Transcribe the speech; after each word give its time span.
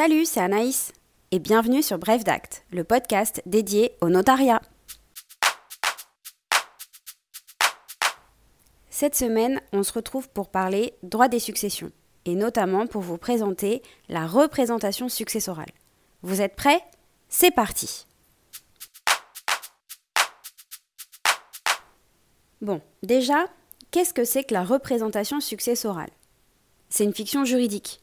Salut, 0.00 0.26
c'est 0.26 0.38
Anaïs 0.38 0.92
et 1.32 1.40
bienvenue 1.40 1.82
sur 1.82 1.98
Bref 1.98 2.22
d'Acte, 2.22 2.64
le 2.70 2.84
podcast 2.84 3.42
dédié 3.46 3.96
au 4.00 4.10
notariat. 4.10 4.62
Cette 8.90 9.16
semaine, 9.16 9.60
on 9.72 9.82
se 9.82 9.92
retrouve 9.92 10.28
pour 10.28 10.50
parler 10.50 10.94
droit 11.02 11.26
des 11.26 11.40
successions 11.40 11.90
et 12.26 12.36
notamment 12.36 12.86
pour 12.86 13.02
vous 13.02 13.18
présenter 13.18 13.82
la 14.08 14.28
représentation 14.28 15.08
successorale. 15.08 15.72
Vous 16.22 16.42
êtes 16.42 16.54
prêts? 16.54 16.80
C'est 17.28 17.50
parti 17.50 18.06
Bon, 22.60 22.80
déjà, 23.02 23.46
qu'est-ce 23.90 24.14
que 24.14 24.24
c'est 24.24 24.44
que 24.44 24.54
la 24.54 24.62
représentation 24.62 25.40
successorale? 25.40 26.10
C'est 26.88 27.02
une 27.02 27.14
fiction 27.14 27.44
juridique 27.44 28.00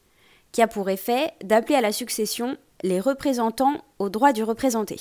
qui 0.55 0.62
a 0.62 0.70
pour 0.70 0.90
effet 0.90 1.34
d'appeler 1.44 1.76
à 1.76 1.82
la 1.82 1.91
succession 1.91 2.55
les 2.82 3.02
représentants 3.02 3.84
au 4.00 4.08
droit 4.08 4.32
du 4.32 4.41
représenté. 4.41 4.98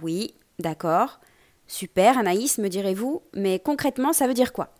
Oui, 0.00 0.36
d'accord. 0.60 1.18
Super, 1.66 2.16
Anaïs, 2.16 2.58
me 2.58 2.68
direz-vous, 2.68 3.24
mais 3.34 3.58
concrètement, 3.58 4.12
ça 4.12 4.28
veut 4.28 4.34
dire 4.34 4.52
quoi? 4.52 4.72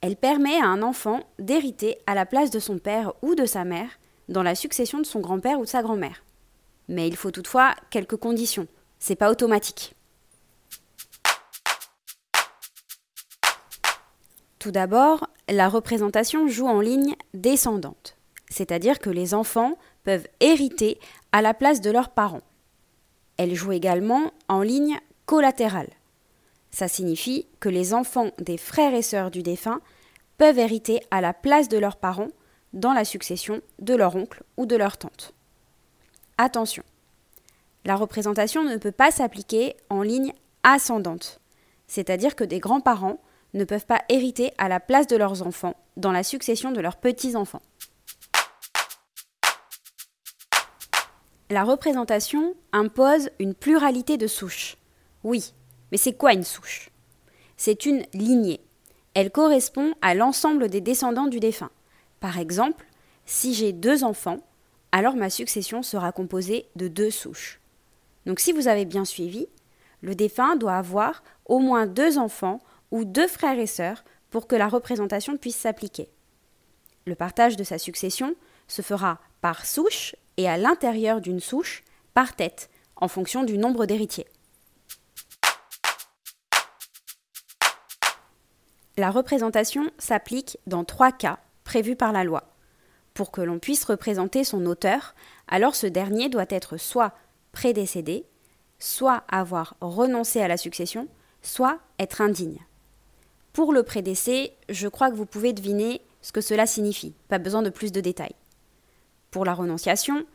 Elle 0.00 0.16
permet 0.16 0.56
à 0.58 0.64
un 0.64 0.80
enfant 0.80 1.20
d'hériter 1.38 1.98
à 2.06 2.14
la 2.14 2.24
place 2.24 2.50
de 2.50 2.60
son 2.60 2.78
père 2.78 3.12
ou 3.20 3.34
de 3.34 3.44
sa 3.44 3.64
mère 3.66 3.90
dans 4.30 4.42
la 4.42 4.54
succession 4.54 4.98
de 4.98 5.04
son 5.04 5.20
grand-père 5.20 5.60
ou 5.60 5.64
de 5.64 5.68
sa 5.68 5.82
grand-mère. 5.82 6.24
Mais 6.88 7.06
il 7.06 7.14
faut 7.14 7.30
toutefois 7.30 7.74
quelques 7.90 8.16
conditions. 8.16 8.68
C'est 8.98 9.16
pas 9.16 9.30
automatique. 9.30 9.94
Tout 14.58 14.70
d'abord, 14.70 15.28
la 15.48 15.68
représentation 15.68 16.48
joue 16.48 16.66
en 16.66 16.80
ligne 16.80 17.14
descendante, 17.34 18.16
c'est-à-dire 18.48 18.98
que 18.98 19.10
les 19.10 19.34
enfants 19.34 19.78
peuvent 20.04 20.26
hériter 20.40 20.98
à 21.32 21.42
la 21.42 21.54
place 21.54 21.80
de 21.80 21.90
leurs 21.90 22.10
parents. 22.10 22.42
Elle 23.36 23.54
joue 23.54 23.72
également 23.72 24.32
en 24.48 24.62
ligne 24.62 24.98
collatérale. 25.26 25.90
Ça 26.70 26.88
signifie 26.88 27.46
que 27.60 27.68
les 27.68 27.94
enfants 27.94 28.30
des 28.38 28.56
frères 28.56 28.94
et 28.94 29.02
sœurs 29.02 29.30
du 29.30 29.42
défunt 29.42 29.80
peuvent 30.38 30.58
hériter 30.58 31.00
à 31.10 31.20
la 31.20 31.32
place 31.32 31.68
de 31.68 31.78
leurs 31.78 31.96
parents 31.96 32.28
dans 32.72 32.92
la 32.92 33.04
succession 33.04 33.60
de 33.78 33.94
leur 33.94 34.16
oncle 34.16 34.42
ou 34.56 34.66
de 34.66 34.76
leur 34.76 34.98
tante. 34.98 35.32
Attention, 36.38 36.82
la 37.84 37.96
représentation 37.96 38.62
ne 38.64 38.76
peut 38.76 38.92
pas 38.92 39.10
s'appliquer 39.10 39.76
en 39.88 40.02
ligne 40.02 40.32
ascendante, 40.62 41.40
c'est-à-dire 41.86 42.36
que 42.36 42.44
des 42.44 42.58
grands-parents 42.58 43.20
ne 43.56 43.64
peuvent 43.64 43.86
pas 43.86 44.02
hériter 44.08 44.52
à 44.58 44.68
la 44.68 44.80
place 44.80 45.06
de 45.06 45.16
leurs 45.16 45.46
enfants 45.46 45.74
dans 45.96 46.12
la 46.12 46.22
succession 46.22 46.72
de 46.72 46.80
leurs 46.80 46.96
petits-enfants. 46.96 47.62
La 51.48 51.62
représentation 51.62 52.54
impose 52.72 53.30
une 53.38 53.54
pluralité 53.54 54.16
de 54.16 54.26
souches. 54.26 54.76
Oui, 55.22 55.52
mais 55.90 55.98
c'est 55.98 56.14
quoi 56.14 56.32
une 56.32 56.44
souche? 56.44 56.90
C'est 57.56 57.86
une 57.86 58.04
lignée. 58.12 58.60
Elle 59.14 59.30
correspond 59.30 59.94
à 60.02 60.14
l'ensemble 60.14 60.68
des 60.68 60.80
descendants 60.80 61.28
du 61.28 61.40
défunt. 61.40 61.70
Par 62.20 62.38
exemple, 62.38 62.84
si 63.24 63.54
j'ai 63.54 63.72
deux 63.72 64.04
enfants, 64.04 64.40
alors 64.92 65.14
ma 65.16 65.30
succession 65.30 65.82
sera 65.82 66.12
composée 66.12 66.66
de 66.76 66.88
deux 66.88 67.10
souches. 67.10 67.60
Donc 68.26 68.40
si 68.40 68.52
vous 68.52 68.68
avez 68.68 68.84
bien 68.84 69.04
suivi, 69.04 69.46
le 70.02 70.14
défunt 70.14 70.56
doit 70.56 70.76
avoir 70.76 71.22
au 71.46 71.60
moins 71.60 71.86
deux 71.86 72.18
enfants 72.18 72.60
ou 72.90 73.04
deux 73.04 73.28
frères 73.28 73.58
et 73.58 73.66
sœurs 73.66 74.04
pour 74.30 74.46
que 74.46 74.56
la 74.56 74.68
représentation 74.68 75.36
puisse 75.36 75.56
s'appliquer. 75.56 76.10
Le 77.06 77.14
partage 77.14 77.56
de 77.56 77.64
sa 77.64 77.78
succession 77.78 78.34
se 78.68 78.82
fera 78.82 79.20
par 79.40 79.64
souche 79.64 80.16
et 80.36 80.48
à 80.48 80.56
l'intérieur 80.56 81.20
d'une 81.20 81.40
souche 81.40 81.84
par 82.14 82.34
tête, 82.34 82.70
en 82.96 83.08
fonction 83.08 83.44
du 83.44 83.58
nombre 83.58 83.86
d'héritiers. 83.86 84.26
La 88.96 89.10
représentation 89.10 89.90
s'applique 89.98 90.58
dans 90.66 90.84
trois 90.84 91.12
cas 91.12 91.38
prévus 91.64 91.96
par 91.96 92.12
la 92.12 92.24
loi. 92.24 92.44
Pour 93.12 93.30
que 93.30 93.42
l'on 93.42 93.58
puisse 93.58 93.84
représenter 93.84 94.42
son 94.42 94.64
auteur, 94.66 95.14
alors 95.48 95.74
ce 95.74 95.86
dernier 95.86 96.28
doit 96.28 96.46
être 96.48 96.78
soit 96.78 97.14
prédécédé, 97.52 98.26
soit 98.78 99.24
avoir 99.28 99.76
renoncé 99.80 100.40
à 100.40 100.48
la 100.48 100.56
succession, 100.56 101.08
soit 101.42 101.78
être 101.98 102.20
indigne. 102.20 102.65
Pour 103.56 103.72
le 103.72 103.84
prédécès, 103.84 104.52
je 104.68 104.86
crois 104.86 105.10
que 105.10 105.16
vous 105.16 105.24
pouvez 105.24 105.54
deviner 105.54 106.02
ce 106.20 106.30
que 106.30 106.42
cela 106.42 106.66
signifie, 106.66 107.14
pas 107.30 107.38
besoin 107.38 107.62
de 107.62 107.70
plus 107.70 107.90
de 107.90 108.02
détails. 108.02 108.34
Pour 109.30 109.46
la 109.46 109.54
renonciation, 109.54 110.26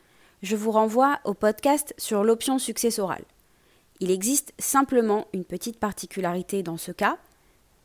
je 0.42 0.56
vous 0.56 0.72
renvoie 0.72 1.20
au 1.24 1.36
podcast 1.36 1.94
sur 2.00 2.24
l'option 2.24 2.58
successorale. 2.58 3.24
Il 4.00 4.10
existe 4.10 4.56
simplement 4.58 5.28
une 5.34 5.46
petite 5.46 5.78
particularité 5.78 6.64
dans 6.64 6.78
ce 6.78 6.92
cas, 6.92 7.20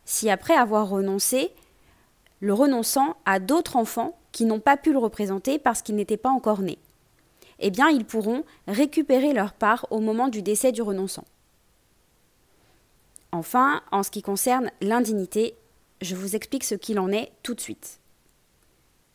si 0.06 0.30
après 0.30 0.54
avoir 0.54 0.88
renoncé, 0.88 1.50
le 2.41 2.54
renonçant 2.54 3.18
a 3.26 3.38
d'autres 3.38 3.76
enfants 3.76 4.16
qui 4.32 4.47
n'ont 4.47 4.58
pas 4.58 4.78
pu 4.78 4.91
le 4.91 4.98
représenter 4.98 5.58
parce 5.58 5.82
qu'il 5.82 5.97
n'était 5.97 6.16
pas 6.16 6.30
encore 6.30 6.62
né, 6.62 6.78
eh 7.58 7.68
bien 7.68 7.91
ils 7.91 8.06
pourront 8.06 8.44
récupérer 8.68 9.34
leur 9.34 9.53
part 9.53 9.86
au 9.91 10.00
moment 10.00 10.28
du 10.28 10.41
décès 10.41 10.72
du 10.72 10.80
renonçant. 10.80 11.24
Enfin, 13.32 13.82
en 13.91 14.03
ce 14.03 14.10
qui 14.10 14.22
concerne 14.22 14.70
l'indignité, 14.81 15.56
je 16.00 16.14
vous 16.14 16.37
explique 16.37 16.64
ce 16.64 16.75
qu'il 16.75 16.98
en 16.98 17.10
est 17.10 17.32
tout 17.42 17.54
de 17.54 17.60
suite. 17.60 18.00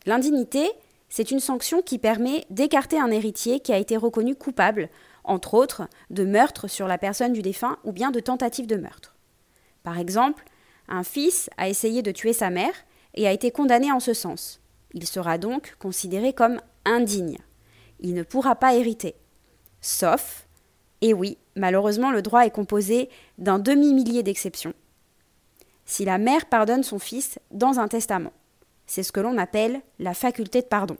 L'indignité, 0.05 0.69
c'est 1.09 1.31
une 1.31 1.39
sanction 1.39 1.81
qui 1.81 1.97
permet 1.97 2.45
d'écarter 2.49 2.99
un 2.99 3.11
héritier 3.11 3.59
qui 3.59 3.73
a 3.73 3.77
été 3.77 3.97
reconnu 3.97 4.35
coupable, 4.35 4.89
entre 5.23 5.53
autres, 5.53 5.83
de 6.09 6.23
meurtre 6.23 6.67
sur 6.67 6.87
la 6.87 6.97
personne 6.97 7.33
du 7.33 7.41
défunt 7.41 7.77
ou 7.83 7.91
bien 7.91 8.11
de 8.11 8.19
tentative 8.19 8.67
de 8.67 8.77
meurtre. 8.77 9.15
Par 9.83 9.99
exemple, 9.99 10.43
un 10.87 11.03
fils 11.03 11.49
a 11.57 11.69
essayé 11.69 12.01
de 12.01 12.11
tuer 12.11 12.33
sa 12.33 12.49
mère 12.49 12.73
et 13.13 13.27
a 13.27 13.31
été 13.31 13.51
condamné 13.51 13.91
en 13.91 13.99
ce 13.99 14.13
sens. 14.13 14.61
Il 14.93 15.07
sera 15.07 15.37
donc 15.37 15.75
considéré 15.79 16.33
comme 16.33 16.61
indigne. 16.85 17.37
Il 17.99 18.13
ne 18.13 18.23
pourra 18.23 18.55
pas 18.55 18.75
hériter. 18.75 19.15
Sauf, 19.79 20.47
et 21.01 21.13
oui, 21.13 21.37
Malheureusement, 21.55 22.11
le 22.11 22.21
droit 22.21 22.45
est 22.45 22.51
composé 22.51 23.09
d'un 23.37 23.59
demi-millier 23.59 24.23
d'exceptions. 24.23 24.73
Si 25.85 26.05
la 26.05 26.17
mère 26.17 26.45
pardonne 26.45 26.83
son 26.83 26.99
fils 26.99 27.39
dans 27.51 27.79
un 27.79 27.87
testament, 27.87 28.31
c'est 28.85 29.03
ce 29.03 29.11
que 29.11 29.19
l'on 29.19 29.37
appelle 29.37 29.81
la 29.99 30.13
faculté 30.13 30.61
de 30.61 30.67
pardon. 30.67 30.97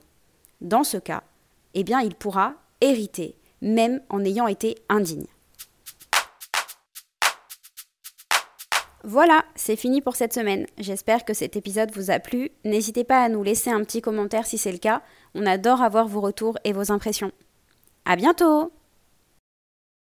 Dans 0.60 0.84
ce 0.84 0.98
cas, 0.98 1.24
eh 1.74 1.84
bien, 1.84 2.02
il 2.02 2.16
pourra 2.16 2.56
hériter, 2.82 3.36
même 3.62 4.02
en 4.10 4.24
ayant 4.26 4.48
été 4.48 4.76
indigne. 4.90 5.28
Voilà, 9.04 9.46
c'est 9.56 9.76
fini 9.76 10.00
pour 10.02 10.16
cette 10.16 10.34
semaine. 10.34 10.68
J'espère 10.78 11.26
que 11.26 11.34
cet 11.34 11.56
épisode 11.56 11.92
vous 11.92 12.12
a 12.12 12.20
plu. 12.20 12.52
N'hésitez 12.66 13.04
pas 13.04 13.24
à 13.24 13.30
nous 13.30 13.42
laisser 13.42 13.72
un 13.72 13.84
petit 13.84 14.02
commentaire 14.02 14.46
si 14.46 14.58
c'est 14.60 14.72
le 14.72 14.78
cas. 14.78 15.02
On 15.34 15.48
adore 15.48 15.82
avoir 15.82 16.08
vos 16.08 16.22
retours 16.22 16.58
et 16.64 16.74
vos 16.74 16.92
impressions. 16.92 17.32
À 18.06 18.16
bientôt! 18.16 18.72